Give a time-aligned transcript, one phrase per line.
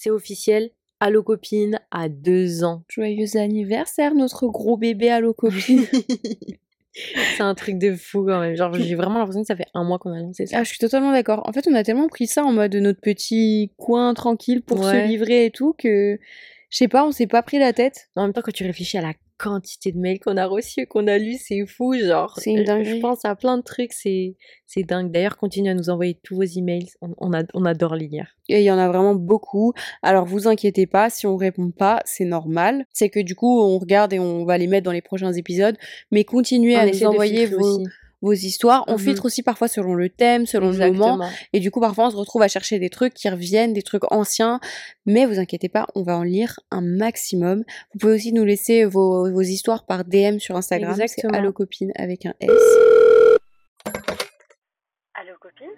[0.00, 0.70] c'est officiel.
[0.98, 2.84] Allo Copine à deux ans.
[2.88, 5.84] Joyeux anniversaire, notre gros bébé Allo Copine.
[6.92, 8.56] c'est un truc de fou quand même.
[8.56, 10.58] Genre, j'ai vraiment l'impression que ça fait un mois qu'on a lancé ça.
[10.58, 11.42] Ah, je suis totalement d'accord.
[11.46, 15.06] En fait, on a tellement pris ça en mode notre petit coin tranquille pour se
[15.06, 16.18] livrer et tout que,
[16.70, 18.08] je sais pas, on s'est pas pris la tête.
[18.16, 21.06] En même temps, quand tu réfléchis à la quantité de mails qu'on a reçus, qu'on
[21.06, 21.94] a lus, c'est fou.
[21.94, 22.96] Genre, C'est une je- dinguerie.
[22.96, 24.36] Je pense à plein de trucs, c'est
[24.66, 25.10] c'est dingue.
[25.10, 26.86] D'ailleurs, continuez à nous envoyer tous vos emails.
[27.00, 28.28] On, on, a- on adore les lire.
[28.48, 29.72] Et il y en a vraiment beaucoup.
[30.02, 32.84] Alors vous inquiétez pas, si on répond pas, c'est normal.
[32.92, 35.76] C'est que du coup, on regarde et on va les mettre dans les prochains épisodes.
[36.12, 37.84] Mais continuez On à nous envoyer vos, aussi.
[38.22, 38.84] Vos histoires.
[38.86, 38.98] On Mhm.
[38.98, 41.18] filtre aussi parfois selon le thème, selon le moment.
[41.52, 44.10] Et du coup, parfois, on se retrouve à chercher des trucs qui reviennent, des trucs
[44.12, 44.60] anciens.
[45.06, 47.64] Mais vous inquiétez pas, on va en lire un maximum.
[47.92, 50.94] Vous pouvez aussi nous laisser vos, vos histoires par DM sur Instagram.
[51.06, 51.24] C'est.
[51.34, 52.50] Allo Copine avec un S.
[55.14, 55.68] Allô, copine?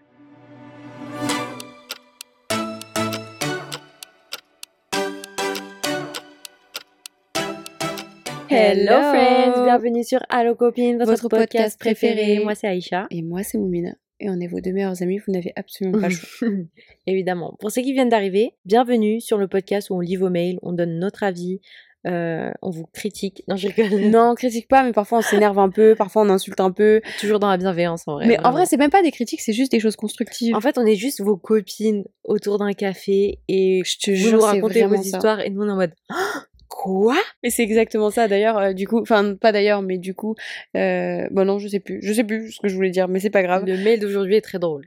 [8.55, 12.15] Hello friends, bienvenue sur Allo Copine, votre, Votre podcast, podcast préféré.
[12.17, 12.45] préféré.
[12.45, 13.07] Moi c'est Aïcha.
[13.11, 13.95] Et moi, c'est Moumina.
[14.21, 16.49] Et on est vos deux meilleurs amis, vous n'avez absolument pas le choix.
[17.07, 17.57] Évidemment.
[17.61, 20.75] Pour ceux qui viennent d'arriver, bienvenue sur le podcast où on lit vos mails, on
[20.75, 21.61] donne notre avis,
[22.07, 23.43] euh, on vous critique.
[23.49, 24.01] Non, je rigole.
[24.11, 27.01] non, on critique pas, mais parfois on s'énerve un peu, parfois on insulte un peu.
[27.21, 28.27] Toujours dans la bienveillance en vrai.
[28.27, 30.55] mais en vrai, c'est même pas des critiques, c'est juste des choses constructives.
[30.55, 34.33] En fait, on est juste vos copines autour d'un café et je te vous jure,
[34.33, 35.03] nous racontez vos ça.
[35.03, 37.17] histoires et nous on est en mode Ah, quoi?
[37.43, 38.29] Et c'est exactement ça.
[38.29, 40.35] D'ailleurs, euh, du coup, enfin pas d'ailleurs, mais du coup,
[40.77, 43.21] euh, bon non, je sais plus, je sais plus ce que je voulais dire, mais
[43.21, 43.65] c'est pas grave.
[43.67, 44.87] Le mail d'aujourd'hui est très drôle.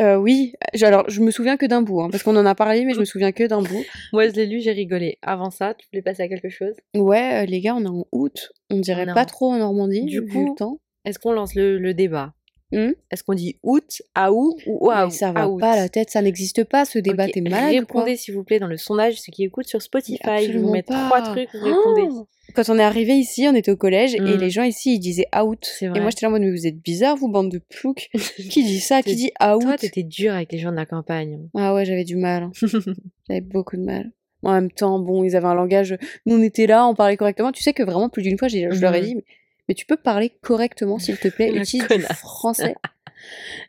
[0.00, 0.52] Euh, oui,
[0.82, 3.00] alors je me souviens que d'un bout, hein, parce qu'on en a parlé, mais je
[3.00, 3.82] me souviens que d'un bout.
[4.12, 5.18] Moi, je l'ai lu, j'ai rigolé.
[5.22, 6.74] Avant ça, tu voulais passer à quelque chose?
[6.94, 10.54] Ouais, les gars, on est en août, on dirait pas trop en Normandie, Du coup.
[11.04, 12.34] Est-ce qu'on lance le, le débat?
[12.72, 12.90] Hmm?
[13.12, 16.64] Est-ce qu'on dit août, août ou Mais ça va août pas la tête, ça n'existe
[16.64, 19.44] pas ce débat, Ok, t'es malade Répondez s'il vous plaît dans le sondage, ceux qui
[19.44, 20.18] écoutent sur Spotify.
[20.46, 20.82] Je vais vous pas.
[20.82, 22.08] trois trucs, vous répondez.
[22.10, 24.36] Oh Quand on est arrivé ici, on était au collège et Mm.
[24.40, 25.64] les gens ici ils disaient out.
[25.80, 28.08] Et moi j'étais là en mode mais vous êtes bizarre vous bande de ploucs.
[28.50, 29.00] qui dit ça?
[29.02, 31.48] Qui dit out Toi, t'étais dur avec les gens de la campagne.
[31.54, 32.42] Ah ouais j'avais du mal.
[32.44, 32.52] hein.
[33.28, 34.10] J'avais beaucoup de mal.
[34.42, 35.96] En même temps bon ils avaient un langage.
[36.26, 37.52] Nous on était là, on parlait correctement.
[37.52, 39.06] Tu sais que vraiment plus d'une fois je leur ai Mhm.
[39.06, 39.24] dit mais,
[39.68, 42.74] mais tu peux parler correctement s'il te plaît La utilise du français.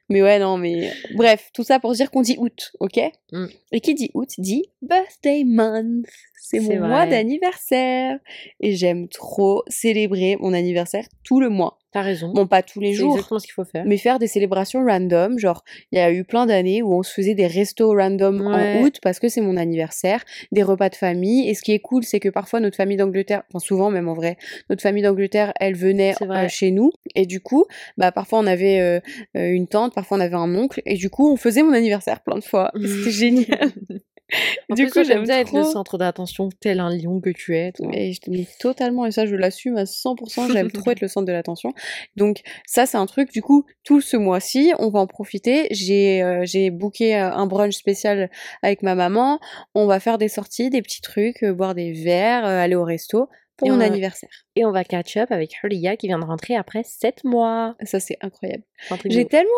[0.09, 2.99] mais ouais non mais bref tout ça pour dire qu'on dit août ok?
[3.31, 3.45] Mm.
[3.71, 6.05] Et qui dit août dit birthday month.
[6.49, 8.19] C'est mon mois d'anniversaire.
[8.61, 11.77] Et j'aime trop célébrer mon anniversaire tout le mois.
[11.97, 12.31] T'as raison.
[12.31, 13.83] Bon, pas tous les jours, exactement ce qu'il faut faire.
[13.87, 15.39] mais faire des célébrations random.
[15.39, 18.77] Genre, il y a eu plein d'années où on se faisait des restos random Ouais.
[18.79, 21.49] en août parce que c'est mon anniversaire, des repas de famille.
[21.49, 24.13] Et ce qui est cool, c'est que parfois notre famille d'Angleterre, enfin souvent même en
[24.13, 24.37] vrai,
[24.69, 26.91] notre famille d'Angleterre, elle venait euh, chez nous.
[27.15, 27.65] Et du coup,
[27.97, 28.99] bah parfois on avait euh,
[29.35, 30.83] euh, une tante, parfois on avait un oncle.
[30.85, 32.71] Et du coup, on faisait mon anniversaire plein de fois.
[32.75, 33.71] C'était génial.
[34.69, 37.71] En du coup, j'aime bien être le centre d'attention, tel un lion que tu es.
[37.71, 37.87] toi.
[37.93, 41.07] Et je te dis totalement, et ça je l'assume à 100%, j'aime trop être le
[41.07, 41.73] centre de l'attention.
[42.15, 45.67] Donc ça c'est un truc, du coup, tout ce mois-ci, on va en profiter.
[45.71, 48.29] J'ai euh, j'ai booké euh, un brunch spécial
[48.61, 49.39] avec ma maman.
[49.75, 52.83] On va faire des sorties, des petits trucs, euh, boire des verres, euh, aller au
[52.83, 54.29] resto pour Et mon on anniversaire.
[54.55, 57.75] Et on va catch up avec Hulia qui vient de rentrer après 7 mois.
[57.83, 58.63] Ça c'est incroyable.
[59.05, 59.49] J'ai tellement...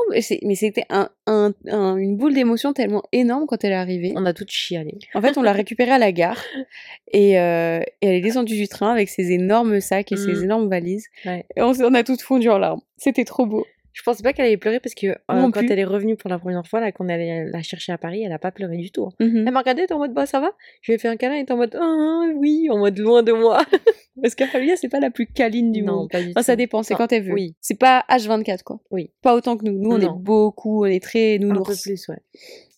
[0.44, 4.14] Mais c'était un, un- un- une boule d'émotion tellement énorme quand elle est arrivée.
[4.16, 4.98] On a toutes chialé.
[5.14, 6.42] En fait, on l'a récupérée à la gare
[7.12, 10.44] et, euh, et elle est descendue du train avec ses énormes sacs et ses Mm.
[10.44, 11.08] énormes valises.
[11.26, 11.46] Ouais.
[11.56, 12.82] Et on, on a toutes fondu en larmes.
[12.98, 13.66] C'était trop beau.
[14.00, 15.70] Je pensais pas qu'elle allait pleurer parce que euh, quand plus.
[15.70, 18.32] elle est revenue pour la première fois, là, qu'on allait la chercher à Paris, elle
[18.32, 19.08] a pas pleuré du tout.
[19.08, 19.12] hein.
[19.20, 19.44] Mhm.
[19.46, 20.52] Elle m'a regardé, elle était en mode bah ça va?
[20.82, 23.24] Je lui ai fait un câlin, elle était en mode ah oui, en mode loin
[23.24, 23.62] de moi.
[24.22, 26.10] Parce que Halia, c'est pas la plus câline du non, monde.
[26.12, 26.46] pas du Enfin, tout.
[26.46, 27.34] ça dépend, c'est quand elle veut.
[27.34, 28.80] Oui, C'est pas H24, quoi.
[28.92, 29.12] Oui.
[29.22, 29.78] Pas autant que nous.
[29.80, 30.16] Nous, on Non.
[30.16, 32.18] est beaucoup, on est très un peu plus, ouais.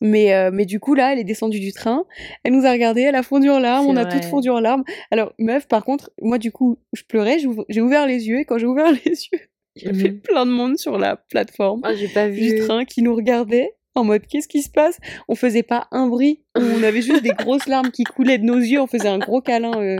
[0.01, 2.05] Mais, euh, mais du coup, là, elle est descendue du train.
[2.43, 4.83] Elle nous a regardé, elle a fondu en larmes, on a toutes fondu en larmes.
[5.11, 7.37] Alors, meuf, par contre, moi, du coup, je pleurais,
[7.69, 9.39] j'ai ouvert les yeux, et quand j'ai ouvert les yeux,
[9.75, 10.19] il y avait Mhm.
[10.21, 11.81] plein de monde sur la plateforme.
[11.83, 12.41] Ah, j'ai pas vu.
[12.41, 14.97] du train qui nous regardait en mode qu'est-ce qui se passe?
[15.27, 18.57] On faisait pas un bruit, on avait juste des grosses larmes qui coulaient de nos
[18.57, 19.97] yeux, on faisait un gros câlin, euh,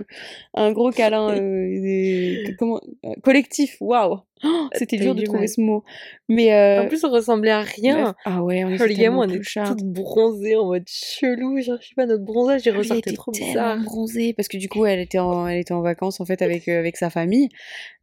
[0.54, 3.78] un gros câlin euh, des- comment euh, collectif.
[3.82, 5.50] Waouh, Oh, c'était dur de trouver mal.
[5.50, 5.84] ce mot.
[6.28, 8.16] Mais En plus, on ressemblait à rien.
[8.26, 11.62] ah ouais, on était moi, on était toutes bronzées en mode chelou.
[11.62, 13.78] Genre, je sais pas, notre bronzage, ressortait était trop bizarre.
[13.84, 16.68] bronzée parce que du coup elle était en elle était en vacances en fait avec
[16.68, 17.50] avec sa famille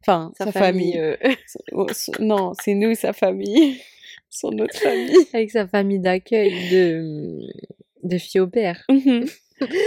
[0.01, 0.97] enfin Sa, sa, famille,
[2.21, 3.81] non c'est nous sa famille
[4.29, 7.39] son autre famille avec sa famille d'accueil de,
[8.03, 8.83] de filles au père.
[8.89, 9.25] Mhm.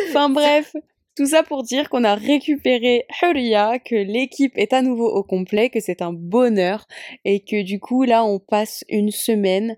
[0.09, 0.75] enfin bref,
[1.17, 5.71] tout ça pour dire qu'on a récupéré Huria, que l'équipe est à nouveau au complet,
[5.71, 6.87] que c'est un bonheur
[7.25, 9.77] et que du coup là on passe une semaine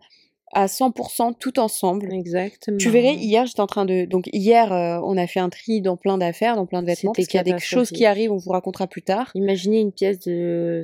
[0.55, 2.12] à 100% tout ensemble.
[2.12, 2.78] Exactement.
[2.78, 4.05] Tu verrais, hier, j'étais en train de.
[4.05, 7.12] Donc, hier, euh, on a fait un tri dans plein d'affaires, dans plein de vêtements,
[7.12, 9.31] parce qu'il y a des choses qui arrivent, on vous racontera plus tard.
[9.34, 10.82] Imaginez une pièce de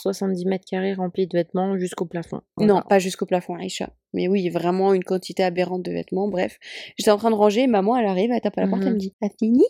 [0.00, 2.40] 70 mètres carrés remplie de vêtements jusqu'au plafond.
[2.58, 3.90] Non, pas jusqu'au plafond, Aïcha.
[4.12, 6.28] Mais oui, vraiment une quantité aberrante de vêtements.
[6.28, 6.58] Bref,
[6.98, 7.66] j'étais en train de ranger.
[7.66, 8.94] Maman, elle arrive, elle tape à la porte, elle Mhm.
[8.94, 9.64] me dit T'as fini?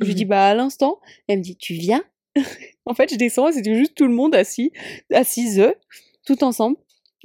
[0.00, 0.30] Je lui dis Mhm.
[0.30, 0.98] Bah, à l'instant.
[1.28, 2.02] Elle me dit Tu viens?
[2.86, 4.72] En fait, je descends, c'était juste tout le monde assis,
[5.12, 5.64] assise,
[6.26, 6.76] tout ensemble.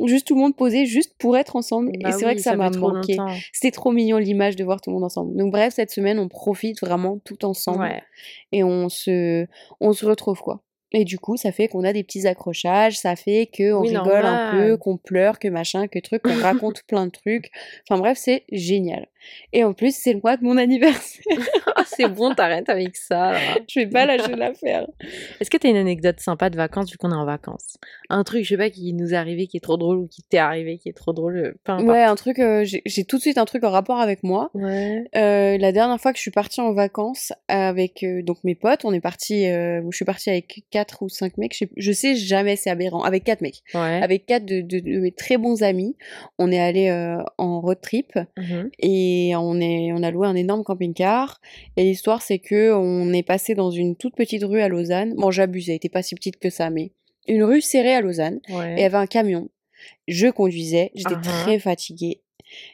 [0.06, 1.92] Juste tout le monde posé, juste pour être ensemble.
[2.02, 3.18] Bah et c'est vrai que ça m'a manqué.
[3.52, 5.36] C'était trop mignon l'image de voir tout le monde ensemble.
[5.36, 7.80] Donc, bref, cette semaine, on profite vraiment tout ensemble.
[7.82, 8.02] Ouais.
[8.54, 9.46] et on se,
[9.82, 10.64] on se retrouve quoi.
[10.92, 14.26] Et du coup, ça fait qu'on a des petits accrochages, ça fait qu'on Oui, rigole
[14.26, 17.52] un peu, qu'on pleure, que machin, que truc, qu'on raconte plein de trucs.
[17.88, 19.08] Enfin bref, c'est génial.
[19.54, 21.24] Et en plus, c'est le mois de mon anniversaire.
[21.76, 23.32] Ah, c'est bon, t'arrêtes avec ça.
[23.34, 23.40] là.
[23.70, 24.86] Je vais pas lâcher l'affaire.
[25.40, 27.78] Est-ce que t'as une anecdote sympa de vacances vu qu'on est en vacances?
[28.10, 30.22] Un truc, je sais pas, qui nous est arrivé qui est trop drôle ou qui
[30.24, 31.38] t'est arrivé qui est trop drôle.
[31.38, 31.88] euh, Peu importe.
[31.90, 34.50] Ouais, un truc, euh, j'ai tout de suite un truc en rapport avec moi.
[34.56, 35.06] Ouais.
[35.16, 38.84] Euh, la dernière fois que je suis partie en vacances avec euh, donc mes potes,
[38.84, 42.16] on est parti, je suis partie avec quatre ou cinq mecs, je sais, je sais
[42.16, 43.62] jamais, c'est aberrant, avec quatre mecs.
[43.74, 44.02] Ouais.
[44.02, 45.96] avec quatre de, de- de mes très bons amis.
[46.40, 46.90] On est allé
[47.38, 48.70] en road trip Mhm.
[48.80, 51.40] et on, est, on a loué un énorme camping-car.
[51.78, 55.14] Et l'histoire, c'est que on est passé dans une toute petite rue à Lausanne.
[55.16, 56.92] Bon, j'abusais, elle était pas si petite que ça, mais
[57.28, 58.40] une rue serrée à Lausanne.
[58.50, 58.74] Ouais.
[58.74, 59.50] Et il y avait un camion.
[60.08, 61.44] Je conduisais, j'étais Ah ah.
[61.44, 62.22] très fatiguée.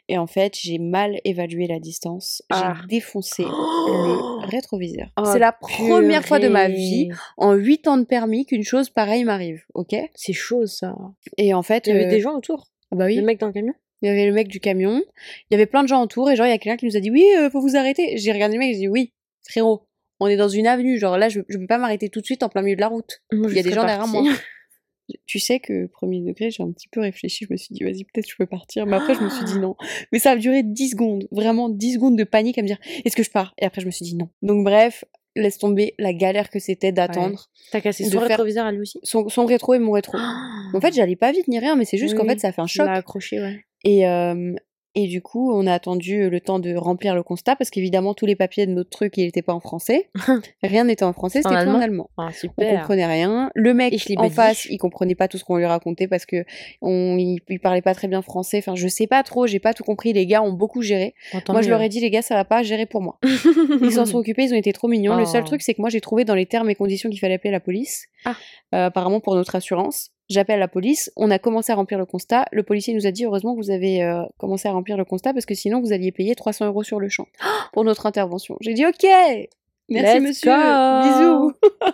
[0.08, 2.42] Et en fait, j'ai mal évalué la distance.
[2.50, 2.74] Ah.
[2.80, 5.08] J'ai défoncé le rétroviseur.
[5.18, 8.90] Oh, c'est la première fois de ma vie, en 8 ans de permis, qu'une chose
[8.90, 9.94] pareille m'arrive, ok?
[10.14, 10.96] C'est chaud ça.
[11.36, 11.86] Et en fait...
[11.86, 12.68] Il y avait euh, des gens autour.
[12.90, 13.16] ah bah oui.
[13.16, 13.74] Le mec dans le camion?
[14.02, 15.02] Il y avait le mec du camion,
[15.50, 16.96] il y avait plein de gens autour, et genre, il y a quelqu'un qui nous
[16.96, 18.16] a dit Oui, euh, faut vous arrêter.
[18.18, 19.12] J'ai regardé le mec, j'ai dit Oui,
[19.48, 19.86] frérot,
[20.20, 22.42] on est dans une avenue, genre là, je, je peux pas m'arrêter tout de suite
[22.42, 23.22] en plein milieu de la route.
[23.32, 24.22] Moi, Il y a des gens derrière moi.
[25.24, 28.02] Tu sais que, premier degré, j'ai un petit peu réfléchi, je me suis dit Vas-y,
[28.04, 28.86] peut-être je peux partir.
[28.86, 29.76] Mais après, je me suis dit non.
[30.10, 33.14] Mais ça a duré 10 secondes, vraiment 10 secondes de panique à me dire Est-ce
[33.14, 33.54] que je pars?
[33.58, 34.30] Et après, je me suis dit non.
[34.42, 35.04] Donc, bref,
[35.36, 38.98] laisse tomber la galère que c'était d'attendre T'as cassé son rétroviseur à lui aussi?
[39.04, 40.18] son, son rétro et mon rétro.
[40.74, 42.52] En fait, j'allais pas vite ni rien, mais c'est juste qu'en Oui, fait, ça a
[42.52, 42.88] fait un choc.
[42.88, 43.64] accroché, ouais.
[43.86, 44.54] Et, euh,
[44.98, 48.24] et du coup, on a attendu le temps de remplir le constat parce qu'évidemment, tous
[48.24, 50.08] les papiers de notre truc, il n'était pas en français.
[50.62, 52.08] rien n'était en français, c'était tout en allemand.
[52.16, 52.78] Ah, On super.
[52.80, 53.50] comprenait rien.
[53.54, 56.46] Le mec en face, il comprenait pas tout ce qu'on lui racontait parce que
[56.80, 58.56] on, il, il parlait pas très bien français.
[58.56, 60.14] Enfin, je sais pas trop, j'ai pas tout compris.
[60.14, 61.14] Les gars ont beaucoup géré.
[61.34, 63.18] Entends moi, je leur ai dit, les gars, ça va pas gérer pour moi.
[63.82, 65.14] Ils s'en sont occupés, ils ont été trop mignons.
[65.16, 65.46] Le seul Oh.
[65.48, 67.60] truc, c'est que moi, j'ai trouvé dans les termes et conditions qu'il fallait appeler la
[67.60, 68.06] police.
[68.24, 68.34] Ah.
[68.74, 70.10] Euh, apparemment pour notre assurance.
[70.28, 71.12] J'appelle la police.
[71.16, 72.46] On a commencé à remplir le constat.
[72.52, 75.32] Le policier nous a dit heureusement que vous avez euh, commencé à remplir le constat
[75.32, 77.28] parce que sinon vous alliez payer 300 euros sur le champ
[77.72, 78.56] pour notre intervention.
[78.60, 79.06] J'ai dit ok.
[79.88, 80.52] Merci Let's monsieur.
[80.52, 81.02] go.
[81.02, 81.52] Bisous.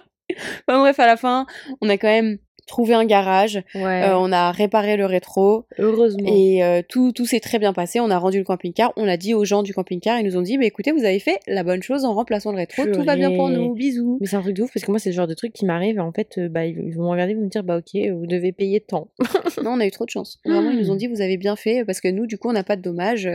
[0.67, 1.47] Enfin, bref, à la fin,
[1.83, 3.63] on a quand même trouvé un garage.
[3.75, 4.05] Ouais.
[4.05, 5.67] Euh, on a réparé le rétro.
[5.79, 6.29] Heureusement.
[6.33, 8.01] Et euh, tout, tout s'est très bien passé.
[8.01, 8.93] On a rendu le camping-car.
[8.97, 10.19] On l'a dit aux gens du camping-car.
[10.21, 12.59] Ils nous ont dit, bah, écoutez, vous avez fait la bonne chose en remplaçant le
[12.59, 12.85] rétro.
[12.87, 13.75] Tout va bien pour nous.
[13.75, 14.19] Bisous.
[14.21, 15.65] Mais c'est un truc de ouf parce que moi, c'est le genre de truc qui
[15.65, 16.01] m'arrive.
[16.01, 18.27] En fait, euh, bah, ils vont me regarder, ils vont me dire, bah, ok, vous
[18.27, 19.09] devez payer tant.
[19.63, 20.39] Non, on a eu trop de chance.
[20.45, 20.99] Vraiment, ils nous ont Hmm.
[20.99, 23.29] dit, vous avez bien fait parce que nous, du coup, on n'a pas de dommages.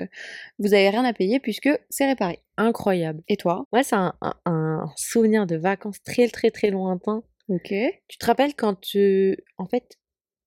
[0.59, 2.39] Vous avez rien à payer puisque c'est réparé.
[2.57, 3.21] Incroyable.
[3.29, 3.65] Et toi?
[3.71, 7.23] Ouais, c'est un, un- un souvenir de vacances très, très, très lointain.
[7.49, 7.73] Ok.
[8.07, 9.97] Tu te rappelles quand, euh, en fait,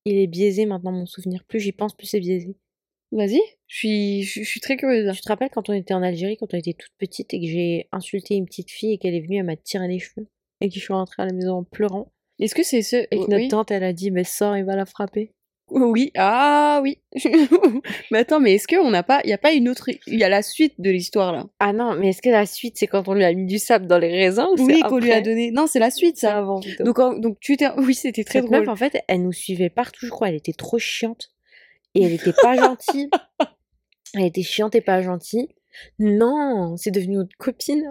[0.04, 1.44] il est biaisé maintenant, mon souvenir?
[1.44, 2.56] Plus j'y pense, plus c'est biaisé.
[3.12, 3.40] Vas-y.
[3.66, 5.10] Je suis, je, je suis très curieuse.
[5.14, 7.46] Tu te rappelles quand on était en Algérie, quand on était toute petite et que
[7.46, 10.28] j'ai insulté une petite fille et qu'elle est venue, elle m'a tiré les cheveux
[10.60, 12.12] et que je suis rentrée à la maison en pleurant?
[12.38, 12.96] Est-ce que c'est ce.
[12.96, 13.48] et que notre oui.
[13.48, 15.34] tante, elle a dit, mais sors, il va la frapper.
[15.70, 16.10] Oui.
[16.16, 16.98] Ah oui.
[18.10, 19.20] mais attends, mais est-ce qu'on n'a pas.
[19.24, 19.88] Il n'y a pas une autre.
[20.06, 21.46] Il y a la suite de l'histoire là?
[21.58, 23.86] Ah non, mais est-ce que la suite, c'est quand on lui a mis du sable
[23.86, 25.50] dans les raisins ou Oui, c'est qu'on lui a donné.
[25.50, 26.36] Non, c'est la suite ça.
[26.38, 26.84] avant plutôt.
[26.84, 27.68] Donc, en- donc tu t'es.
[27.78, 28.60] Oui, c'était très Cette drôle.
[28.60, 30.28] meuf, en fait, elle nous suivait partout, je crois.
[30.28, 31.30] Elle était trop chiante.
[31.94, 33.08] Et elle était pas gentille.
[34.14, 35.48] Elle était chiante et pas gentille.
[36.00, 37.84] Non, c'est devenu notre copine.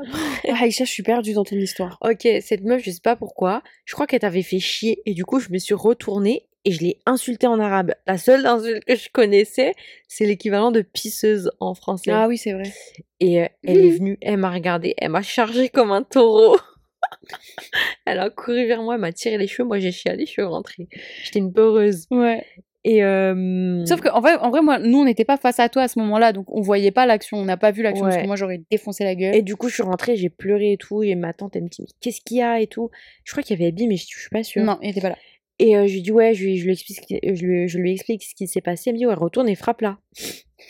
[0.49, 1.97] Ah, Aïcha, je suis perdue dans ton histoire.
[2.01, 3.63] Ok, cette meuf, je sais pas pourquoi.
[3.85, 5.01] Je crois qu'elle t'avait fait chier.
[5.05, 7.93] Et du coup, je me suis retournée et je l'ai insultée en arabe.
[8.05, 9.73] La seule insulte que je connaissais,
[10.07, 12.11] c'est l'équivalent de pisseuse en français.
[12.11, 12.71] Ah oui, c'est vrai.
[13.19, 16.57] Et euh, elle est venue, elle m'a regardée, elle m'a chargée comme un taureau.
[18.05, 20.41] elle a couru vers moi, elle m'a tiré les cheveux, moi j'ai chialé, je suis
[20.41, 20.87] rentrée.
[21.23, 22.07] J'étais une peureuse.
[22.11, 22.45] Ouais.
[22.85, 25.83] Et euh, Sauf qu'en vrai, en vrai, moi, nous, on n'était pas face à toi
[25.83, 28.25] à ce moment-là, donc on voyait pas l'action, on n'a pas vu l'action, parce que
[28.25, 29.35] moi, j'aurais défoncé la gueule.
[29.35, 31.67] Et du coup, je suis rentrée, j'ai pleuré et tout, et ma tante, elle me
[31.67, 32.89] dit, mais qu'est-ce qu'il y a et tout?
[33.25, 34.63] Je crois qu'il y avait Abby, mais je, je suis pas sûre.
[34.63, 35.17] Non, il était pas là.
[35.61, 37.67] Et euh, je lui dis, ouais, je lui, je lui explique, ce qui- je lui,
[37.67, 38.83] je lui explique ce qui s'est passé.
[38.89, 39.97] Elle me dit, ouais, retourne et frappe là.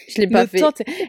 [0.08, 0.62] Je l'ai pas fait.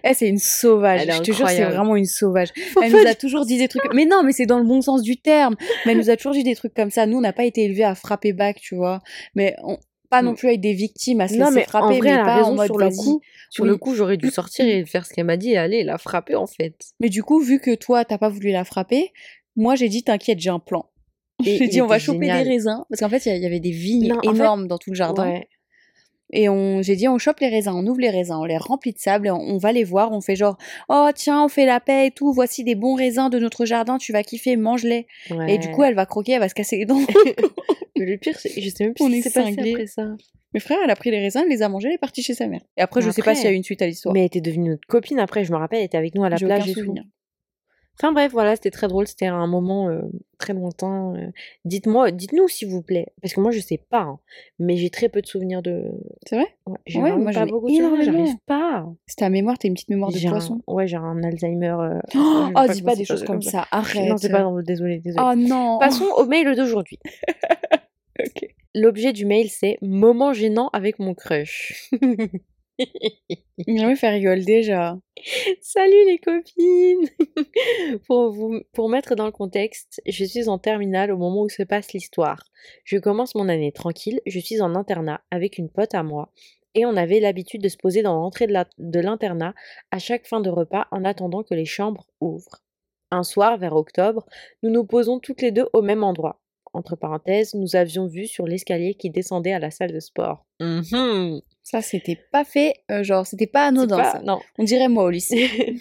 [0.04, 1.02] eh, c'est une sauvage.
[1.02, 2.48] Elle je te jure, c'est vraiment une sauvage.
[2.72, 3.82] Faut Elle nous a toujours dit des trucs.
[3.94, 5.56] Mais non, mais c'est dans le bon sens du terme.
[5.86, 7.06] Mais elle nous a toujours dit des trucs comme ça.
[7.06, 9.00] Nous, on n'a pas été élevés à frapper back, tu vois.
[9.34, 9.78] Mais on-
[10.10, 10.36] pas non Mm.
[10.36, 12.24] plus avec des victimes à se Non, laisser mais en frapper, vrai, mais elle a
[12.24, 13.20] pas raison en mode sur le coup.
[13.50, 15.98] Sur le coup, j'aurais dû sortir et faire ce qu'elle m'a dit et aller la
[15.98, 16.74] frapper en fait.
[17.00, 19.12] Mais du coup, vu que toi, t'as pas voulu la frapper,
[19.56, 20.89] moi j'ai dit t'inquiète, j'ai un plan.
[21.46, 22.44] Et J'ai il dit on va choper génial.
[22.44, 24.78] des raisins parce qu'en fait il y avait des vignes Non, en fait- énormes dans
[24.78, 25.48] tout le jardin Ouais.
[26.32, 28.92] et on j'ai dit on chope les raisins, on ouvre les raisins, on les remplit
[28.92, 30.56] de sable et on, on va les voir, on fait genre
[30.88, 33.98] oh tiens on fait la paix et tout, voici des bons raisins de notre jardin,
[33.98, 35.06] tu vas kiffer, mange-les.
[35.48, 37.00] Et du coup elle va croquer, elle va se casser les dents.
[37.98, 39.72] Mais le pire, c'est- je sais même plus On ce qui est s'est passé cinglés.
[39.74, 40.06] après ça.
[40.54, 42.32] Mes frères, elle a pris les raisins, elle les a mangés, elle est partie chez
[42.34, 42.62] sa mère.
[42.78, 44.14] Et après, Mais je sais pas après- s'il y a eu une suite à l'histoire.
[44.14, 46.30] Mais elle était devenue notre copine après, je me rappelle, elle était avec nous à
[46.30, 46.94] la plage et tout.
[48.00, 50.00] Enfin bref, voilà, c'était très drôle, c'était un moment euh,
[50.38, 51.12] très lointain.
[51.16, 51.30] euh.
[51.66, 54.18] Dites-moi, dites-nous s'il vous plaît, parce que moi je sais pas, hein,
[54.58, 55.84] mais j'ai très peu de souvenirs de.
[56.26, 56.46] C'est vrai?
[56.66, 58.86] Ouais, j'ai Ouais, moi, pas beaucoup de souvenirs, j'arrive pas.
[59.06, 60.62] C'est ta mémoire, t'as une petite mémoire de J'ai un- poisson.
[60.66, 61.76] Ouais, j'ai un Alzheimer.
[61.78, 64.08] euh, Oh, oh, dis pas des choses comme ça, arrête.
[64.08, 65.22] Non, c'est pas dans- désolé, désolé.
[65.28, 65.78] Oh non.
[65.78, 66.98] Passons au mail d'aujourd'hui.
[68.18, 68.48] Ok.
[68.74, 71.90] L'objet du mail c'est moment gênant avec mon crush.
[73.66, 74.98] Il me fait rigoler déjà.
[75.60, 77.08] Salut les copines
[78.06, 81.62] pour, vous, pour mettre dans le contexte, je suis en terminale au moment où se
[81.62, 82.42] passe l'histoire.
[82.84, 86.32] Je commence mon année tranquille, je suis en internat avec une pote à moi
[86.74, 89.54] et on avait l'habitude de se poser dans l'entrée de l'internat
[89.90, 92.62] à chaque fin de repas en attendant que les chambres ouvrent.
[93.10, 94.24] Un soir, vers octobre,
[94.62, 96.40] nous nous posons toutes les deux au même endroit.
[96.72, 100.46] Entre parenthèses, nous avions vu sur l'escalier qui descendait à la salle de sport.
[100.60, 101.40] Mhm.
[101.64, 104.22] Ça, c'était pas fait, euh, genre, c'était pas anodin, pas- ça.
[104.22, 105.76] Non, On dirait moi au lycée.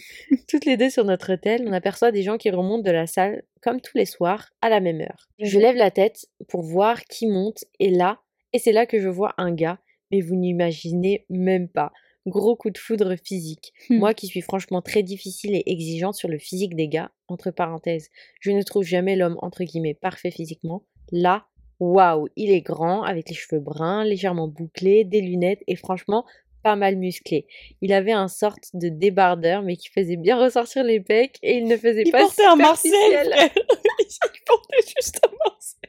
[0.48, 3.44] Toutes les deux sur notre hôtel, on aperçoit des gens qui remontent de la salle,
[3.62, 5.28] comme tous les soirs, à la même heure.
[5.40, 5.64] Je Mhm.
[5.64, 8.20] lève la tête pour voir qui monte, et là,
[8.54, 9.80] et c'est là que je vois un gars,
[10.12, 11.92] mais vous n'imaginez même pas.
[12.30, 13.74] Gros coup de foudre physique.
[13.90, 13.98] Hmm.
[13.98, 18.10] Moi qui suis franchement très difficile et exigeante sur le physique des gars, entre parenthèses,
[18.40, 20.84] je ne trouve jamais l'homme entre guillemets parfait physiquement.
[21.12, 21.46] Là,
[21.80, 26.26] waouh, il est grand, avec les cheveux bruns, légèrement bouclés, des lunettes et franchement
[26.64, 27.48] pas mal musclé.
[27.82, 31.66] Il avait un sorte de débardeur, mais qui faisait bien ressortir les pecs et il
[31.66, 32.92] ne faisait Il pas portait un Marcel.
[32.94, 35.89] Il portait juste un Marcel.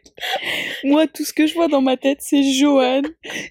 [0.84, 3.02] Moi, tout ce que je vois dans ma tête, c'est Johan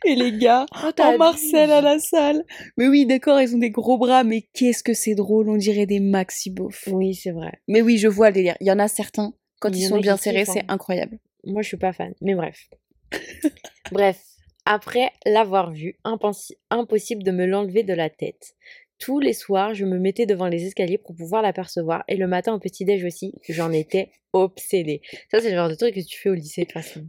[0.06, 2.44] et les gars Oh, en Marcel à la salle.
[2.78, 5.86] Mais oui, d'accord, ils ont des gros bras, mais qu'est-ce que c'est drôle, on dirait
[5.86, 6.88] des maxi beaufs.
[6.92, 7.60] Oui, c'est vrai.
[7.68, 8.58] Mais oui, je vois le délire.
[8.62, 10.66] Il y en a certains, quand ils en sont bien serrés, c'est hein.
[10.70, 11.20] incroyable.
[11.46, 12.70] Moi, je suis pas fan, mais bref.
[13.92, 14.22] bref,
[14.66, 18.56] après l'avoir vu, impossible de me l'enlever de la tête.
[19.00, 22.53] Tous les soirs, je me mettais devant les escaliers pour pouvoir l'apercevoir, et le matin
[22.53, 25.01] au petit-déj aussi, j'en étais obsédée.
[25.32, 27.08] Ça, c'est le genre de truc que tu fais au lycée, de façon.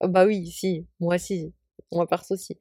[0.00, 1.52] Oh, bah oui, si, moi si.
[1.92, 2.56] Moi perso aussi.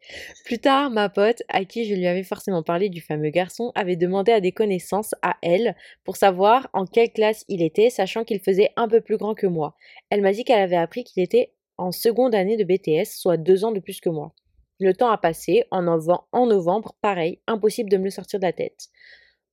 [0.46, 3.96] Plus tard, ma pote, à qui je lui avais forcément parlé du fameux garçon, avait
[3.96, 8.40] demandé à des connaissances à elle pour savoir en quelle classe il était, sachant qu'il
[8.40, 9.76] faisait un peu plus grand que moi.
[10.10, 13.66] Elle m'a dit qu'elle avait appris qu'il était en seconde année de BTS, soit deux
[13.66, 14.34] ans de plus que moi.
[14.80, 18.88] Le temps a passé, en, novembre, pareil, impossible de me le sortir de la tête.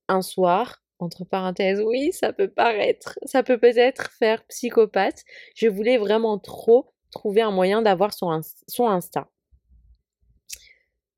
[0.07, 5.23] Un soir, entre parenthèses, oui, ça peut paraître, ça peut peut-être faire psychopathe,
[5.55, 9.29] je voulais vraiment trop trouver un moyen d'avoir son, son Insta.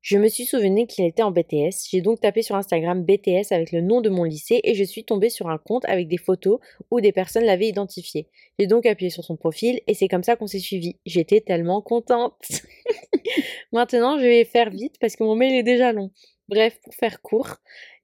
[0.02, 1.88] Je me suis souvenu qu'il était en BTS.
[1.90, 5.04] J'ai donc tapé sur Instagram BTS avec le nom de mon lycée et je suis
[5.04, 6.58] tombée sur un compte avec des photos
[6.90, 8.26] où des personnes l'avaient identifié.
[8.58, 10.96] J'ai donc appuyé sur son profil et c'est comme ça qu'on s'est suivis.
[11.04, 12.34] J'étais tellement contente.
[13.72, 16.10] Maintenant, je vais faire vite parce que mon mail est déjà long.
[16.48, 17.58] Bref, pour faire court,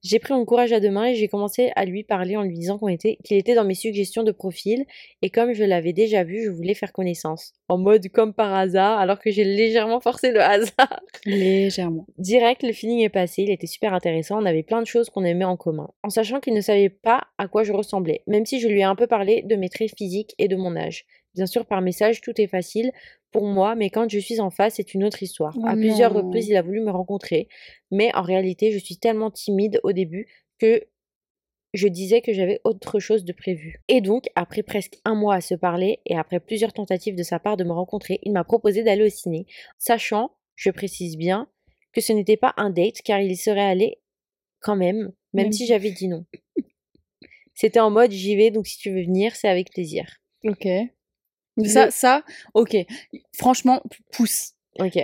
[0.05, 2.57] j'ai pris mon courage à deux mains et j'ai commencé à lui parler en lui
[2.57, 4.85] disant qu'on était, qu'il était dans mes suggestions de profil
[5.21, 7.55] et comme je l'avais déjà vu, je voulais faire connaissance.
[7.69, 11.01] En mode comme par hasard, alors que j'ai légèrement forcé le hasard.
[11.25, 12.07] Légèrement.
[12.19, 15.25] Direct, le feeling est passé, il était super intéressant, on avait plein de choses qu'on
[15.25, 15.91] aimait en commun.
[16.05, 18.85] En sachant qu'il ne savait pas à quoi je ressemblais, même si je lui ai
[18.85, 21.05] un peu parlé de mes traits physiques et de mon âge.
[21.37, 22.91] Bien sûr, par message, tout est facile
[23.31, 25.55] pour moi, mais quand je suis en face, c'est une autre histoire.
[25.59, 27.49] Oh à plusieurs reprises, il a voulu me rencontrer,
[27.91, 30.27] mais en réalité, je suis tellement timide au début
[30.59, 30.83] que
[31.75, 33.83] je disais que j'avais autre chose de prévu.
[33.89, 37.39] Et donc, après presque un mois à se parler et après plusieurs tentatives de sa
[37.39, 39.45] part de me rencontrer, il m'a proposé d'aller au ciné,
[39.77, 41.51] sachant, je précise bien,
[41.93, 43.99] que ce n'était pas un date car il y serait allé
[44.61, 46.25] quand même, même si- j'avais dit non.
[47.55, 50.07] C'était en mode j'y vais, donc si tu veux venir, c'est avec plaisir.
[50.45, 50.67] Ok.
[51.65, 52.23] Ça, ça,
[52.55, 52.77] ok.
[53.37, 53.83] Franchement,
[54.13, 54.53] pousse.
[54.79, 54.99] Ok.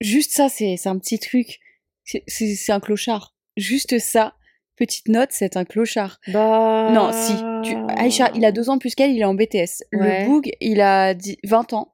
[0.00, 1.60] Juste ça, c'est c'est un petit truc.
[2.04, 2.24] C'est-
[2.72, 3.34] un clochard.
[3.56, 4.34] Juste ça,
[4.76, 6.20] petite note, c'est un clochard.
[6.28, 6.90] Bah.
[6.92, 7.32] Non, si.
[7.62, 7.74] Tu...
[7.96, 9.84] Aïcha, il a deux ans plus qu'elle, il est en BTS.
[9.94, 10.22] Ouais.
[10.22, 11.93] Le Boog, il a dix- 20 ans.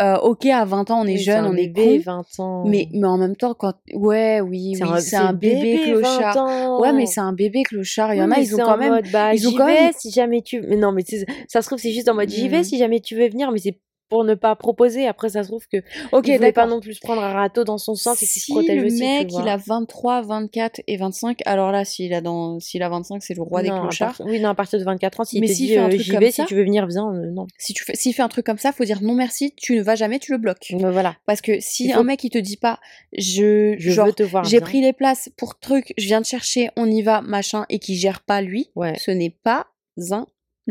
[0.00, 2.24] Euh, ok, à 20 ans, on est Oui, jeune, un on est bébé, con.
[2.38, 2.64] 20 ans.
[2.66, 3.74] Mais, mais en même temps, quand.
[3.92, 6.80] Ouais, oui, oui, c'est un, bébé, 20 clochard.
[6.80, 8.12] Ouais, mais c'est un bébé clochard.
[8.12, 8.92] Il y en Oui, a, ils ont quand même.
[8.92, 10.60] mode, bah, ils ont j'y quand vais même- si jamais tu.
[10.62, 11.04] Mais non, mais
[11.48, 12.64] ça se trouve, c'est juste en mode j'y vais Mhm.
[12.64, 13.78] si jamais tu veux venir, mais c'est
[14.14, 15.08] pour ne pas proposer.
[15.08, 15.78] Après, ça se trouve que
[16.12, 18.52] Ok, il pas non plus prendre un râteau dans son sens et qu'il se Si
[18.52, 22.20] protège le aussi, tu mec, il a 23, 24 et 25, alors là, s'il a,
[22.20, 22.60] dans...
[22.60, 24.16] s'il a 25, c'est le roi des Non, clochards.
[24.18, 26.00] part- Oui, non, à partir de 24 ans, s'il te dit fait un euh, truc
[26.00, 27.48] j'y comme vais, ça- si tu veux venir, viens, euh, non.
[27.58, 29.82] Si tu fais, s'il fait un truc comme ça, faut dire non merci, tu ne
[29.82, 30.72] vas jamais, tu le bloques.
[30.72, 32.78] Mais voilà, Parce que si faut- un mec il te dit pas,
[33.18, 34.44] je, je genre, veux te voir.
[34.44, 37.80] j'ai pris les places pour truc, je viens de chercher, on y va, machin, et
[37.80, 38.94] qui gère pas lui, Ouais.
[38.96, 39.66] ce n'est pas
[40.12, 40.26] un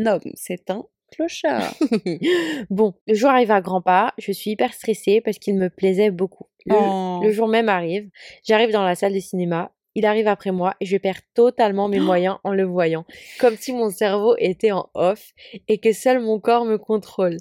[0.06, 1.74] homme, c'est un clochard.
[2.70, 6.10] bon, le jour arrive à grands pas, je suis hyper stressée parce qu'il me plaisait
[6.10, 6.46] beaucoup.
[6.66, 7.20] Le, Oh.
[7.22, 8.08] le jour même arrive,
[8.46, 12.00] j'arrive dans la salle de cinéma, il arrive après moi et je perds totalement mes
[12.00, 13.04] moyens en le voyant,
[13.38, 15.32] comme si mon cerveau était en off
[15.68, 17.36] et que seul mon corps me contrôle.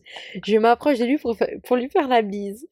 [0.45, 2.67] Je m'approche de lui pour, pour lui faire la bise.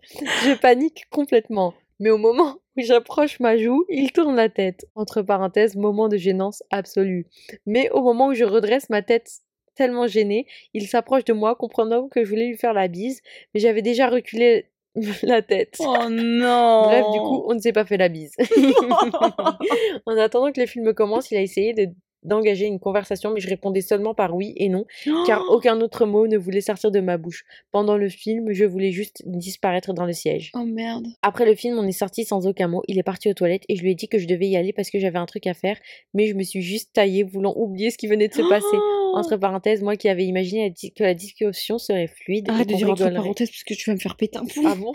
[0.46, 1.74] Je panique complètement.
[2.00, 4.86] Mais au moment où j'approche ma joue, il tourne la tête.
[4.96, 7.28] Entre parenthèses, moment de gênance absolue.
[7.66, 9.30] Mais au moment où je redresse ma tête
[9.76, 13.22] tellement gênée, il s'approche de moi, comprenant que je voulais lui faire la bise,
[13.54, 14.66] mais j'avais déjà reculé
[15.24, 15.78] la tête.
[15.80, 18.36] Oh non Bref, du coup, on ne s'est pas fait la bise.
[20.06, 21.88] en attendant que le film commence, il a essayé de
[22.24, 24.86] d'engager une conversation, mais je répondais seulement par oui et non,
[25.26, 27.46] car aucun autre mot ne voulait sortir de ma bouche.
[27.72, 30.52] Pendant le film, je voulais juste disparaître dans le siège.
[30.56, 31.08] Oh merde.
[31.22, 32.84] Après le film, on est sorti sans aucun mot.
[32.88, 34.74] Il est parti aux toilettes et je lui ai dit que je devais y aller
[34.74, 35.78] parce que j'avais un truc à faire,
[36.14, 38.78] mais je me suis juste taillée voulant oublier ce qui venait de se passer.
[39.14, 42.90] Entre parenthèses, moi qui avais imaginé la que la discussion serait fluide Arrête de dire
[42.90, 44.64] entre parenthèses parce que tu vas me faire péter un plomb.
[44.66, 44.94] Ah bon?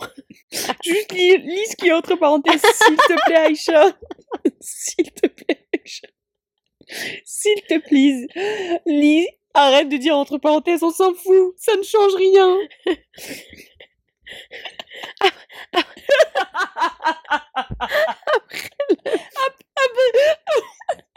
[0.84, 3.98] Juste lis, lis ce qui est entre parenthèses, s'il te plaît, Aïcha.
[4.60, 5.55] s'il te plaît.
[7.24, 8.26] S'il te plaît,
[8.86, 9.26] lis.
[9.54, 12.58] Arrête de dire entre parenthèses, on s'en fout, ça ne change rien.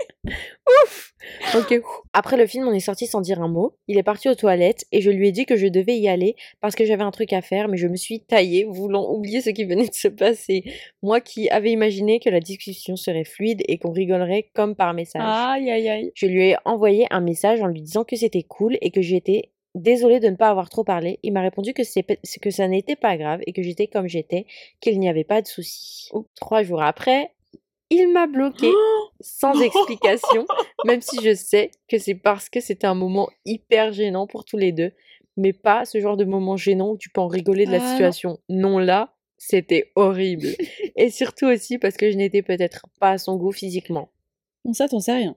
[1.56, 1.74] Ok.
[2.14, 3.76] Après le film, on est sorti sans dire un mot.
[3.88, 6.36] Il est parti aux toilettes et je lui ai dit que je devais y aller
[6.62, 9.50] parce que j'avais un truc à faire, mais je me suis taillée, voulant oublier ce
[9.50, 10.64] qui venait de se passer.
[11.02, 15.24] Moi qui avais imaginé que la discussion serait fluide et qu'on rigolerait comme par message.
[15.26, 16.12] Aïe, aïe, aïe.
[16.16, 19.52] Je lui ai envoyé un message en lui disant que c'était cool et que j'étais
[19.76, 21.20] désolée de ne pas avoir trop parlé.
[21.24, 21.84] Il m'a répondu que,
[22.40, 24.46] que ça n'était pas grave et que j'étais comme j'étais,
[24.82, 26.10] qu'il n'y avait pas de souci.
[26.36, 27.32] Trois jours après,
[27.90, 28.72] il m'a bloqué
[29.20, 30.46] sans explication,
[30.86, 34.58] même si je sais que c'est parce que c'était un moment hyper gênant pour tous
[34.58, 34.92] les deux,
[35.38, 37.92] mais pas ce genre de moment gênant où tu peux en rigoler de la Ah
[37.92, 38.40] situation.
[38.50, 40.48] Non, là, c'était horrible.
[40.96, 44.12] et surtout aussi parce que je n'étais peut-être pas à son goût physiquement.
[44.66, 45.36] Bon, ça, t'en sais rien.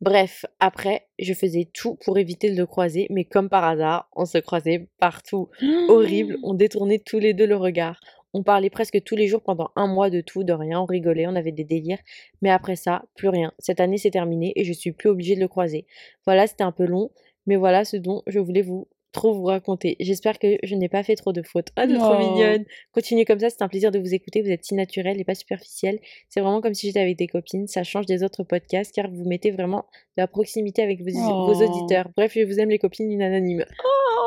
[0.00, 4.26] Bref, après, je faisais tout pour éviter de le croiser, mais comme par hasard, on
[4.26, 5.48] se croisait partout.
[5.88, 8.00] Horrible, on détournait tous les deux le regard.
[8.34, 11.26] On parlait presque tous les jours pendant un mois de tout, de rien, on rigolait,
[11.26, 12.00] on avait des délires.
[12.42, 13.52] Mais après ça, plus rien.
[13.58, 15.86] Cette année s'est terminée et je suis plus obligée de le croiser.
[16.26, 17.10] Voilà, c'était un peu long,
[17.46, 19.94] mais voilà ce dont je voulais vous trop vous raconter.
[20.00, 21.68] J'espère que je n'ai pas fait trop de fautes.
[21.76, 22.18] Ah, t'es trop Oh.
[22.18, 22.64] mignonne.
[22.90, 24.42] Continuez comme ça, c'est un plaisir de vous écouter.
[24.42, 26.00] Vous êtes si naturel et pas superficiel.
[26.28, 27.68] C'est vraiment comme si j'étais avec des copines.
[27.68, 31.54] Ça change des autres podcasts car vous mettez vraiment de la proximité avec vos, vos
[31.54, 31.62] Oh.
[31.62, 32.08] auditeurs.
[32.16, 33.64] Bref, je vous aime les copines une anonyme.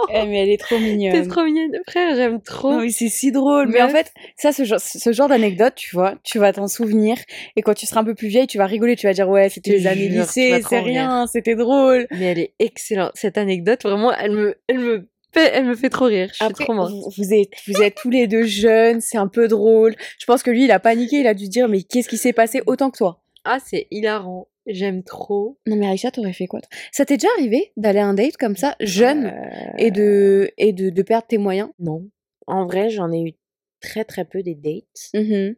[0.13, 1.11] Eh, mais elle est trop mignonne.
[1.11, 2.71] T'es trop mignonne, frère, j'aime trop.
[2.71, 3.67] Non, mais c'est si drôle.
[3.67, 7.17] Mais en fait, ça, ce genre, ce genre d'anecdote, tu vois, tu vas t'en souvenir.
[7.55, 8.95] Et quand tu seras un peu plus vieille, tu vas rigoler.
[8.95, 12.07] Tu vas dire, ouais, c'était les années lycée, c'est rien, c'était drôle.
[12.11, 13.11] Mais elle est excellente.
[13.15, 16.29] Cette anecdote, vraiment, elle me, elle me, fait, elle me fait trop rire.
[16.31, 16.93] Je suis Après, trop morte.
[17.17, 19.95] vous, êtes, vous êtes tous les deux jeunes, c'est un peu drôle.
[20.19, 22.33] Je pense que lui, il a paniqué, il a dû dire, mais qu'est-ce qui s'est
[22.33, 23.21] passé autant que toi?
[23.43, 24.47] Ah, c'est hilarant.
[24.67, 25.57] J'aime trop.
[25.65, 26.69] Non, mais Aïcha, t'aurais fait quoi toi?
[26.91, 30.73] Ça t'est déjà arrivé d'aller à un date comme ça, jeune, Euh, et, de, et
[30.73, 31.69] de, de perdre tes moyens?
[31.79, 32.09] Non.
[32.47, 33.33] En vrai, j'en ai eu
[33.81, 35.09] très très peu des dates.
[35.13, 35.55] Mhm.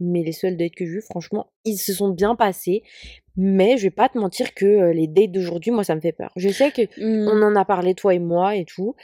[0.00, 2.82] Mais les seuls dates que j'ai eu, franchement, ils se sont bien passés.
[3.36, 6.12] Mais je vais pas te mentir que euh, les dates d'aujourd'hui, moi, ça me fait
[6.12, 6.32] peur.
[6.36, 7.28] Je sais que Mm.
[7.28, 8.94] on en a parlé, toi et moi, et tout.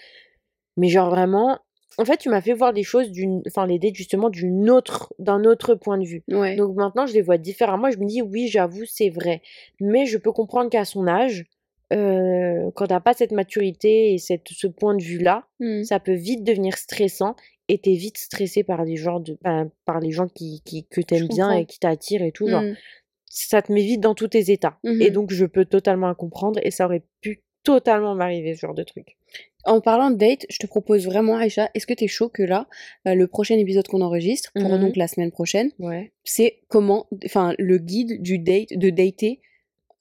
[0.77, 1.59] Mais genre vraiment,
[1.99, 5.13] en fait, tu m'as fait voir des choses d'une, enfin, les dates justement d'une autre,
[5.19, 6.23] d'un autre point de vue.
[6.29, 6.57] Ouais.
[6.57, 7.91] Donc maintenant, je les vois différemment.
[7.91, 9.43] Je me dis, oui, j'avoue, c'est vrai.
[9.81, 11.45] Mais je peux comprendre qu'à son âge,
[11.93, 15.83] euh, quand t'as pas cette maturité et cette, ce point de vue-là, Mm.
[15.85, 17.37] ça peut vite devenir stressant
[17.69, 21.01] et t'es vite stressé par les gens, de, ben, par les gens qui, qui, que
[21.01, 22.49] t'aimes bien et qui t'attirent et tout.
[22.49, 22.75] Genre, Mm.
[23.27, 24.79] ça te met vite dans tous tes états.
[24.85, 25.11] Et Mhm.
[25.11, 28.83] donc, je peux totalement le comprendre et ça aurait pu totalement m'arriver, ce genre de
[28.83, 29.17] truc.
[29.65, 32.67] En parlant de date, je te propose vraiment, Aïcha, est-ce que t'es chaud que là,
[33.07, 34.81] euh, le prochain épisode qu'on enregistre, pour Mhm.
[34.81, 36.13] donc la semaine prochaine, Ouais.
[36.25, 39.41] c'est comment, enfin, le guide du date, de dater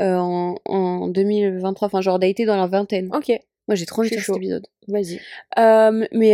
[0.02, 3.10] euh, en, en 2023, enfin, genre dater dans la vingtaine.
[3.15, 3.30] Ok,
[3.67, 4.65] Moi, j'ai trop envie de faire cet épisode.
[4.88, 5.19] vas-y.
[5.60, 6.32] Euh, mais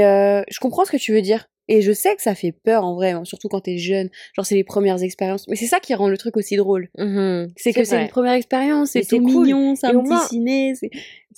[0.50, 1.50] je comprends ce que tu veux dire.
[1.70, 4.10] Et je sais que ça fait peur en vrai, hein, surtout quand t'es jeune.
[4.38, 5.50] Genre, c'est les premières expériences.
[5.50, 6.88] Mais c'est ça qui rend le truc aussi drôle.
[6.98, 9.44] Mhm, C'est que c'est une première expérience, c'est tout cool.
[9.48, 10.74] mignon, c'est un petit moins- ciné.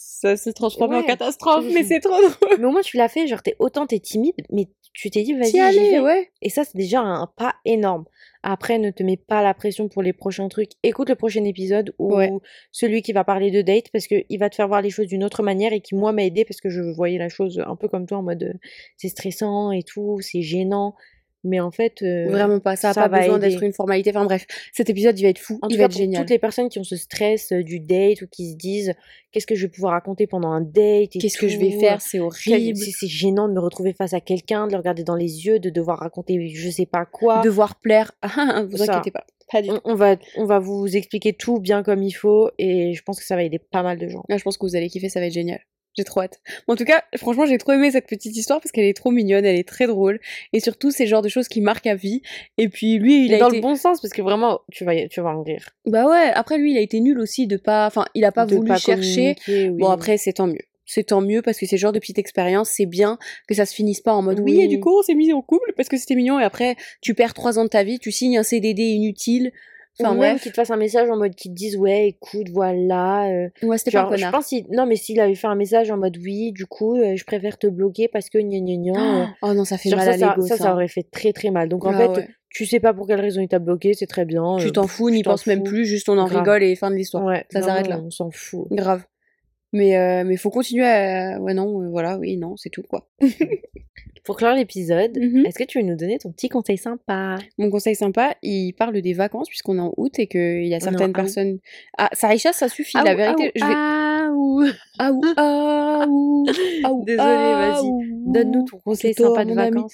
[0.01, 2.57] Ça se transforme en catastrophe, mais c'est trop drôle.
[2.57, 3.27] Mais au moins, tu l'as fait.
[3.27, 6.31] Genre, t'es autant t'es timide, mais tu t'es dit, vas-y, j'y ouais.
[6.41, 8.05] Et ça, c'est déjà un pas énorme.
[8.41, 10.71] Après, ne te mets pas la pression pour les prochains trucs.
[10.83, 12.31] Écoute le prochain épisode ou Ouais.
[12.71, 15.23] celui qui va parler de date parce qu'il va te faire voir les choses d'une
[15.25, 17.89] autre manière et qui, moi, m'a aidé parce que je voyais la chose un peu
[17.89, 18.53] comme toi en mode euh,
[18.95, 20.95] c'est stressant et tout, c'est gênant.
[21.43, 24.09] Mais en fait, euh, Vraiment pas, ça a ça pas va besoin d'être une formalité.
[24.09, 26.01] Enfin bref, cet épisode, il va être fou, En il tout va cas, être pour
[26.01, 26.21] génial.
[26.21, 28.93] toutes les personnes qui ont ce stress euh, du date ou qui se disent
[29.31, 32.01] qu'est-ce que je vais pouvoir raconter pendant un date Qu'est-ce que je vais faire?
[32.01, 32.77] C'est horrible.
[32.77, 35.69] C'est gênant de me retrouver face à quelqu'un, de le regarder dans les yeux, de
[35.69, 37.41] devoir raconter je sais pas quoi.
[37.41, 38.11] Devoir plaire.
[38.69, 38.97] Vous Ça.
[38.97, 39.25] inquiétez pas.
[39.51, 39.79] Pas du tout.
[39.85, 43.19] On, on va, on va vous expliquer tout bien comme il faut et je pense
[43.19, 44.23] que ça va aider pas mal de gens.
[44.29, 45.59] Là, je pense que vous allez kiffer, ça va être génial.
[45.99, 46.39] J'ai trop hâte.
[46.69, 49.43] En tout cas, franchement, j'ai trop aimé cette petite histoire parce qu'elle est trop mignonne,
[49.43, 50.21] elle est très drôle.
[50.53, 52.21] Et surtout, c'est le genre de choses qui marquent à vie.
[52.57, 53.57] Et puis, lui, il Mais a dans été...
[53.57, 55.67] le bon sens parce que vraiment, tu vas, tu vas en rire.
[55.85, 57.85] Bah ouais, après, lui, il a été nul aussi de pas...
[57.85, 59.35] Enfin, il a pas De voulu chercher.
[59.35, 59.77] communiquer, oui.
[59.81, 60.61] Bon, après, c'est tant mieux.
[60.85, 63.65] C'est tant mieux parce que c'est le genre de petite expérience, c'est bien que ça
[63.65, 64.81] se finisse pas en mode oui, et du Oui.
[64.81, 67.59] coup on s'est mis en couple parce que c'était mignon et après tu perds trois
[67.59, 69.51] ans de ta vie, tu signes un CDD inutile.
[70.01, 72.47] Enfin Ou même qu'ils te fassent un message en mode qu'ils te disent ouais écoute
[72.51, 75.55] voilà euh, ouais, c'était pas un je pense qu'il non mais s'il avait fait un
[75.55, 78.75] message en mode oui du coup euh, je préfère te bloquer parce que gna gna
[78.91, 80.63] gna euh, Oh non, ça fait genre, mal ça, à ça, l'ego ça, ça.
[80.65, 82.27] ça aurait fait très très mal donc en Ah fait ouais.
[82.49, 85.09] tu sais pas pour quelle raison il t'a bloqué c'est très bien Tu t'en fous,
[85.09, 86.39] n'y pense même plus, juste on en Grave.
[86.39, 87.25] rigole et fin de l'histoire.
[87.25, 87.99] ouais ça s'arrête là.
[88.03, 89.03] on s'en fout Grave.
[89.71, 93.07] Mais euh, mais faut continuer à ouais non, euh, voilà, oui, non, c'est tout quoi.
[94.25, 95.45] pour clore l'épisode Mhm.
[95.45, 97.35] est-ce que tu veux nous donner ton petit conseil sympa?
[97.57, 100.79] Mon conseil sympa, il parle des vacances puisqu'on est en août et qu'il y a
[100.79, 101.59] certaines personnes.
[101.97, 102.97] Ah, Sarisha, ça suffit.
[102.97, 103.71] la Ah, vérité, je vais.
[103.75, 104.63] ah, ou-
[104.99, 106.45] Ah ou ah ou
[106.83, 107.87] ah ou, Désolée, ah vas-y.
[107.87, 108.03] ou.
[108.33, 109.93] donne-nous ton conseil Plutôt, sympa de vacances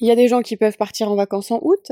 [0.00, 1.90] Il y a des gens qui peuvent partir en vacances en août.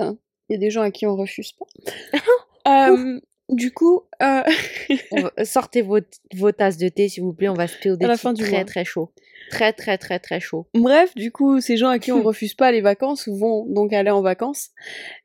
[0.48, 1.66] Il y a des gens à qui on refuse pas.
[2.66, 4.42] Euh, du coup, euh,
[5.12, 5.98] va- sortez vos,
[6.34, 8.42] vos tasses de thé s'il vous plaît on va se des À la fin du
[8.42, 8.64] très mois.
[8.64, 9.10] très chaud
[9.50, 12.70] très très très très chaud bref, du coup, ces gens à qui on refuse pas
[12.72, 14.70] les vacances vont donc aller en vacances.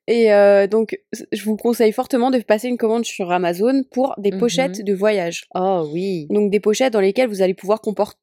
[0.07, 0.97] Et euh, donc,
[1.31, 4.39] je vous conseille fortement de passer une commande sur Amazon pour des Mhm.
[4.39, 5.47] pochettes de voyage.
[5.55, 8.17] oh oui Donc des pochettes dans lesquelles vous allez pouvoir comporte...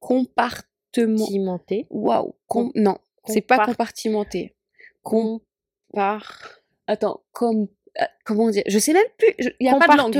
[0.00, 1.26] compartement.
[1.26, 2.34] Cimenté Waouh.
[2.46, 4.54] Com- Non, c'est pas compartimenté.
[5.02, 5.40] Com...
[5.92, 7.66] par Attends, com...
[8.24, 9.34] comment dire Je sais même plus.
[9.60, 10.12] Il y a pas de langue.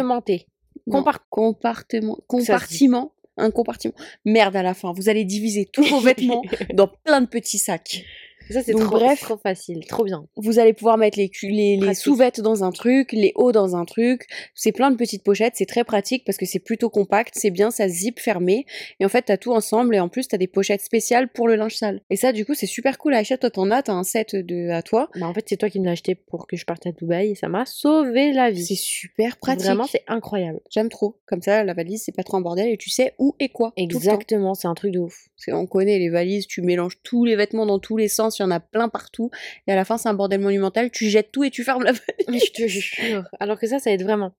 [1.02, 2.18] Compart- compartiment.
[2.26, 3.12] Compartiment.
[3.38, 3.94] Un compartiment.
[4.24, 4.92] Merde à la fin.
[4.92, 6.42] Vous allez diviser tous vos vêtements
[6.74, 8.02] dans plein de petits sacs.
[8.50, 9.20] Ça c'est trop, bref.
[9.20, 13.32] trop facile trop bien Vous allez pouvoir mettre les, les, sous-vêtements dans un truc, les
[13.34, 14.26] hauts dans un truc.
[14.54, 15.54] C'est plein de petites pochettes.
[15.56, 17.34] C'est très pratique parce que c'est plutôt compact.
[17.36, 18.66] C'est bien, ça zip fermé.
[19.00, 19.94] Et en fait, t'as tout ensemble.
[19.94, 22.00] Et en plus, t'as des pochettes spéciales pour le linge sale.
[22.10, 23.14] Et ça, du coup, c'est super cool.
[23.14, 23.82] Aïcha, toi, t'en as.
[23.82, 25.08] T'as un set de, à toi.
[25.18, 27.30] bah, en fait c'est toi qui me l'as acheté pour que je parte à Dubaï
[27.30, 29.64] et ça m'a sauvé la vie C'est super pratique.
[29.66, 31.18] vraiment c'est incroyable J'aime trop.
[31.26, 33.72] Comme ça, la valise, c'est pas trop un bordel et tu sais où et quoi.
[33.76, 37.66] exactement c'est un truc de ouf qu'on connaît les valises, tu mélanges tous les vêtements
[37.66, 39.30] dans tous les sens, il y en a plein partout.
[39.66, 40.90] Et à la fin, c'est un bordel monumental.
[40.90, 42.26] Tu jettes tout et tu fermes la valise.
[42.28, 43.24] Mais je te jure.
[43.40, 44.32] Alors que ça, ça aide vraiment.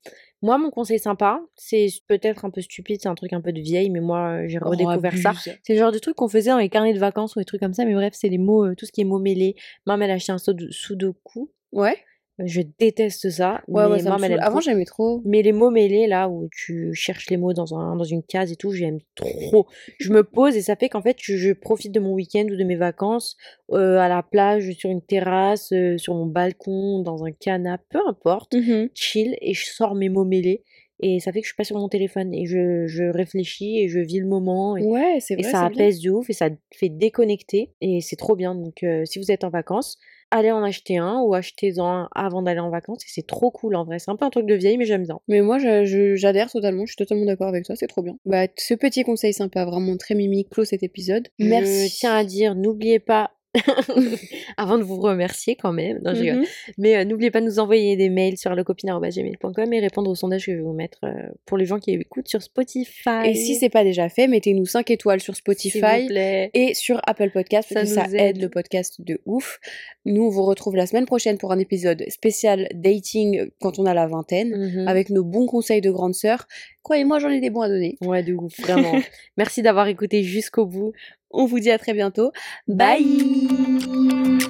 [0.43, 3.59] Moi, mon conseil sympa, c'est peut-être un peu stupide, c'est un truc un peu de
[3.59, 5.31] vieille, mais moi, euh, j'ai redécouvert ça.
[5.63, 7.59] C'est le genre de truc qu'on faisait dans les carnets de vacances ou des trucs
[7.61, 9.55] comme ça, mais bref, c'est les mots, euh, tout ce qui est mots mêlés.
[9.87, 11.51] Maman, elle a acheté un sud- sudoku.
[11.71, 11.97] Ouais.
[12.43, 13.61] Je déteste ça.
[13.67, 15.21] Ouais, mais ouais, ça Avant, j'aimais trop.
[15.25, 18.51] Mais les mots mêlés, là, où tu cherches les mots dans, un, dans une case
[18.51, 19.65] et tout, j'aime trop.
[19.99, 22.55] Je me pose et ça fait qu'en fait, je, je profite de mon week-end ou
[22.55, 23.37] de mes vacances
[23.71, 27.99] euh, à la plage, sur une terrasse, euh, sur mon balcon, dans un canapé, peu
[28.07, 28.89] importe Mhm.
[28.93, 30.63] chill et je sors mes mots mêlés
[30.99, 33.87] et ça fait que je suis pas sur mon téléphone et je, je réfléchis et
[33.87, 35.51] je vis le moment et, Ouais, c'est et vrai.
[35.51, 35.85] ça c'est bien.
[35.85, 39.31] apaise de ouf et ça fait déconnecter et c'est trop bien donc euh, si vous
[39.31, 39.97] êtes en vacances
[40.31, 43.75] allez en acheter un ou achetez-en un avant d'aller en vacances et c'est trop cool
[43.75, 46.51] en vrai c'est un peu un truc de vieille mais j'aime bien Mais moi, j'adhère
[46.51, 46.85] totalement.
[46.85, 47.75] Je suis totalement d'accord avec toi.
[47.75, 48.17] C'est trop bien.
[48.25, 51.27] Bah, ce petit conseil sympa, vraiment très mimique, clôt cet épisode.
[51.39, 51.89] Merci.
[51.89, 53.31] je tiens à dire n'oubliez pas
[54.57, 56.13] avant de vous remercier quand même non.
[56.13, 56.45] Mhm.
[56.77, 60.45] Mais euh, n'oubliez pas de nous envoyer des mails sur lecopinard.gmail.com et répondre au sondage
[60.45, 61.11] que je vais vous mettre euh,
[61.45, 63.25] pour les gens qui écoutent sur Spotify.
[63.25, 66.07] Et si c'est pas déjà fait, mettez-nous 5 étoiles sur vous Spotify.
[66.07, 66.49] plaît.
[66.53, 68.41] et sur Apple Podcast, Ça parce que ça aide aide.
[68.41, 69.59] le podcast de ouf.
[70.05, 73.93] Nous, on vous retrouve la semaine prochaine pour un épisode spécial dating quand on a
[73.93, 74.87] la vingtaine, Mhm.
[74.87, 76.47] avec nos bons conseils de grande sœur.
[76.87, 77.97] Croyez-moi, j'en ai des bons à donner.
[77.99, 78.93] Ouais, de ouf, vraiment.
[79.37, 80.93] Merci d'avoir écouté jusqu'au bout.
[81.31, 82.31] On vous dit à très bientôt.
[82.65, 84.47] Bye